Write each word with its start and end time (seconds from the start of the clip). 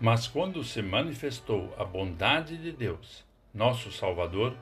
Mas 0.00 0.26
quando 0.26 0.62
se 0.64 0.82
manifestou 0.82 1.74
a 1.78 1.84
bondade 1.84 2.56
de 2.58 2.72
Deus, 2.72 3.24
nosso 3.52 3.92
Salvador, 3.92 4.54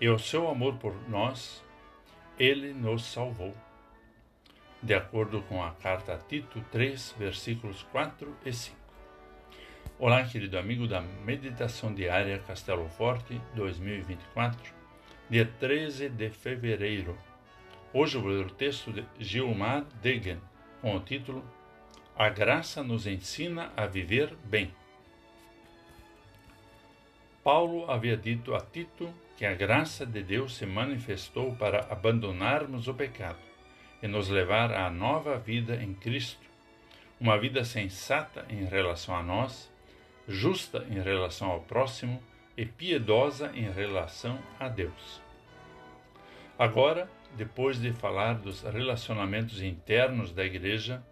e 0.00 0.08
o 0.08 0.18
seu 0.18 0.48
amor 0.48 0.74
por 0.78 0.94
nós, 1.08 1.64
ele 2.38 2.74
nos 2.74 3.04
salvou. 3.04 3.54
De 4.82 4.94
acordo 4.94 5.42
com 5.42 5.62
a 5.62 5.70
carta 5.70 6.14
a 6.14 6.18
Tito 6.18 6.60
3, 6.72 7.14
versículos 7.16 7.84
4 7.92 8.36
e 8.44 8.52
5. 8.52 8.76
Olá, 9.96 10.24
querido 10.24 10.58
amigo 10.58 10.88
da 10.88 11.00
Meditação 11.00 11.94
Diária 11.94 12.40
Castelo 12.40 12.88
Forte 12.88 13.40
2024, 13.54 14.74
dia 15.30 15.48
13 15.60 16.08
de 16.08 16.28
fevereiro. 16.30 17.16
Hoje 17.92 18.18
vou 18.18 18.30
ler 18.30 18.46
o 18.46 18.50
texto 18.50 18.92
de 18.92 19.04
Gilmar 19.20 19.84
Degen, 20.02 20.40
com 20.80 20.96
o 20.96 21.00
título 21.00 21.44
A 22.16 22.28
Graça 22.28 22.82
nos 22.82 23.06
ensina 23.06 23.72
a 23.76 23.86
viver 23.86 24.34
bem. 24.44 24.74
Paulo 27.42 27.90
havia 27.90 28.16
dito 28.16 28.54
a 28.54 28.60
Tito 28.60 29.12
que 29.36 29.44
a 29.44 29.52
graça 29.52 30.06
de 30.06 30.22
Deus 30.22 30.54
se 30.54 30.64
manifestou 30.64 31.56
para 31.56 31.86
abandonarmos 31.90 32.86
o 32.86 32.94
pecado 32.94 33.40
e 34.00 34.06
nos 34.06 34.28
levar 34.28 34.72
à 34.72 34.88
nova 34.88 35.38
vida 35.38 35.74
em 35.82 35.92
Cristo, 35.92 36.46
uma 37.20 37.36
vida 37.36 37.64
sensata 37.64 38.46
em 38.48 38.64
relação 38.64 39.16
a 39.16 39.22
nós, 39.24 39.72
justa 40.28 40.86
em 40.88 41.00
relação 41.00 41.50
ao 41.50 41.60
próximo 41.62 42.22
e 42.56 42.64
piedosa 42.64 43.50
em 43.54 43.68
relação 43.68 44.38
a 44.60 44.68
Deus. 44.68 45.20
Agora, 46.56 47.10
depois 47.36 47.80
de 47.80 47.92
falar 47.92 48.34
dos 48.34 48.62
relacionamentos 48.62 49.60
internos 49.60 50.32
da 50.32 50.44
igreja, 50.44 51.02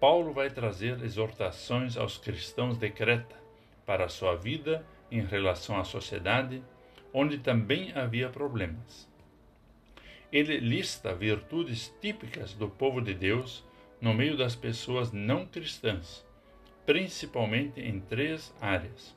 Paulo 0.00 0.32
vai 0.32 0.48
trazer 0.48 1.02
exortações 1.02 1.98
aos 1.98 2.16
cristãos 2.16 2.78
de 2.78 2.88
Creta 2.88 3.36
para 3.84 4.06
a 4.06 4.08
sua 4.08 4.36
vida 4.36 4.82
em 5.10 5.20
relação 5.20 5.78
à 5.78 5.84
sociedade, 5.84 6.62
onde 7.12 7.38
também 7.38 7.92
havia 7.94 8.28
problemas. 8.28 9.08
Ele 10.32 10.58
lista 10.58 11.14
virtudes 11.14 11.94
típicas 12.00 12.52
do 12.52 12.68
povo 12.68 13.00
de 13.00 13.14
Deus 13.14 13.64
no 14.00 14.12
meio 14.12 14.36
das 14.36 14.54
pessoas 14.54 15.12
não 15.12 15.46
cristãs, 15.46 16.26
principalmente 16.84 17.80
em 17.80 18.00
três 18.00 18.54
áreas: 18.60 19.16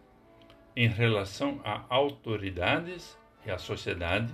em 0.76 0.88
relação 0.88 1.60
a 1.64 1.84
autoridades 1.90 3.18
e 3.46 3.52
à 3.52 3.58
sociedade, 3.58 4.34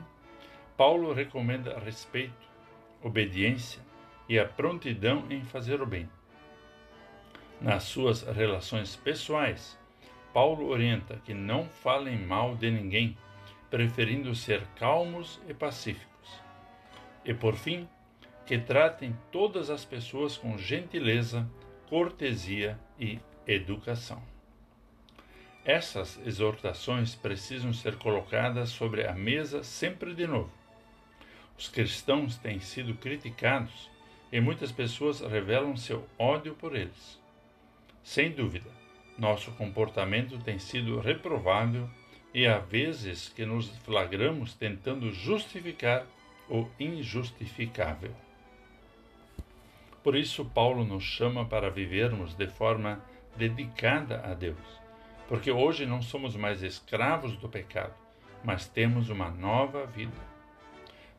Paulo 0.78 1.14
recomenda 1.14 1.80
respeito, 1.80 2.48
obediência 3.02 3.82
e 4.28 4.38
a 4.38 4.46
prontidão 4.46 5.26
em 5.30 5.44
fazer 5.44 5.82
o 5.82 5.86
bem. 5.86 6.10
Nas 7.62 7.84
suas 7.84 8.24
relações 8.24 8.96
pessoais, 8.96 9.80
Paulo 10.36 10.68
orienta 10.68 11.22
que 11.24 11.34
não 11.34 11.70
falem 11.70 12.18
mal 12.18 12.58
de 12.58 12.70
ninguém, 12.70 13.18
preferindo 13.70 14.36
ser 14.36 14.68
calmos 14.76 15.40
e 15.48 15.54
pacíficos. 15.54 16.42
E 17.24 17.34
por 17.34 17.56
fim, 17.56 17.88
que 18.46 18.58
tratem 18.58 19.18
todas 19.32 19.70
as 19.70 19.86
pessoas 19.86 20.36
com 20.36 20.58
gentileza, 20.58 21.50
cortesia 21.88 22.78
e 23.00 23.18
educação. 23.48 24.22
Essas 25.64 26.20
exortações 26.28 27.16
precisam 27.16 27.72
ser 27.72 27.96
colocadas 27.96 28.72
sobre 28.72 29.08
a 29.08 29.14
mesa 29.14 29.64
sempre 29.64 30.14
de 30.14 30.28
novo. 30.28 30.52
Os 31.58 31.70
cristãos 31.70 32.36
têm 32.36 32.60
sido 32.60 32.94
criticados 32.96 33.90
e 34.34 34.42
muitas 34.42 34.74
pessoas 34.74 35.22
revelam 35.22 35.78
seu 35.78 36.06
ódio 36.20 36.54
por 36.56 36.76
eles. 36.76 37.18
Sem 38.04 38.32
dúvida, 38.34 38.70
nosso 39.18 39.52
comportamento 39.52 40.38
tem 40.40 40.60
sido 40.60 41.00
reprovável 41.00 41.90
e 42.34 42.46
há 42.46 42.58
vezes 42.58 43.30
que 43.30 43.46
nos 43.46 43.70
flagramos 43.80 44.54
tentando 44.54 45.12
justificar 45.12 46.06
o 46.50 46.68
injustificável. 46.80 48.12
Por 50.04 50.16
isso, 50.16 50.46
Paulo 50.46 50.84
nos 50.84 51.04
chama 51.04 51.46
para 51.46 51.70
vivermos 51.70 52.36
de 52.36 52.48
forma 52.48 53.02
dedicada 53.36 54.22
a 54.24 54.34
Deus, 54.34 54.58
porque 55.28 55.50
hoje 55.50 55.86
não 55.86 56.02
somos 56.02 56.36
mais 56.36 56.62
escravos 56.62 57.38
do 57.38 57.50
pecado, 57.50 57.94
mas 58.44 58.68
temos 58.68 59.10
uma 59.10 59.32
nova 59.32 59.86
vida. 59.86 60.36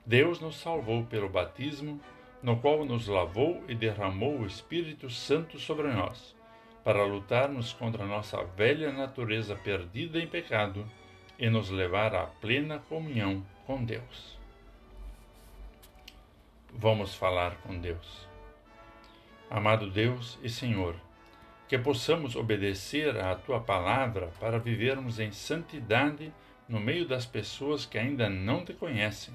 Deus 0.05 0.39
nos 0.39 0.57
salvou 0.57 1.05
pelo 1.05 1.29
batismo, 1.29 2.01
no 2.43 2.59
qual 2.59 2.85
nos 2.85 3.09
lavou 3.09 3.65
e 3.67 3.75
derramou 3.75 4.39
o 4.39 4.47
Espírito 4.47 5.11
Santo 5.11 5.59
sobre 5.59 5.89
nós 5.89 6.36
para 6.87 7.05
lutarmos 7.05 7.73
contra 7.73 8.07
nossa 8.07 8.45
velha 8.45 8.93
natureza 8.93 9.57
perdida 9.57 10.21
em 10.21 10.27
pecado 10.29 10.89
e 11.37 11.51
nos 11.51 11.69
levar 11.69 12.15
à 12.15 12.27
plena 12.27 12.79
comunhão 12.79 13.45
com 13.67 13.85
Deus. 13.85 14.39
Vamos 16.73 17.13
falar 17.13 17.57
com 17.57 17.77
Deus. 17.77 18.29
Amado 19.51 19.91
Deus 19.91 20.39
e 20.45 20.49
Senhor, 20.49 20.95
que 21.67 21.77
possamos 21.77 22.37
obedecer 22.37 23.19
à 23.19 23.35
tua 23.35 23.59
palavra 23.59 24.29
para 24.39 24.57
vivermos 24.57 25.19
em 25.19 25.33
santidade 25.33 26.33
no 26.69 26.79
meio 26.79 27.05
das 27.05 27.27
pessoas 27.27 27.85
que 27.85 27.99
ainda 27.99 28.31
não 28.31 28.65
te 28.65 28.73
conhecem, 28.73 29.35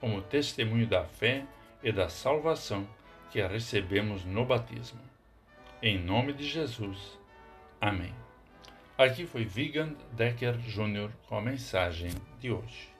como 0.00 0.22
testemunho 0.22 0.86
da 0.86 1.04
fé 1.04 1.44
e 1.82 1.92
da 1.92 2.08
salvação 2.08 2.88
que 3.30 3.46
recebemos 3.46 4.24
no 4.24 4.46
batismo. 4.46 5.15
Em 5.88 6.02
nome 6.02 6.32
de 6.32 6.44
Jesus. 6.44 7.16
Amém. 7.80 8.12
Aqui 8.98 9.24
foi 9.24 9.44
Vigand 9.44 9.94
Decker 10.14 10.58
Jr. 10.58 11.12
com 11.28 11.38
a 11.38 11.40
mensagem 11.40 12.10
de 12.40 12.50
hoje. 12.50 12.95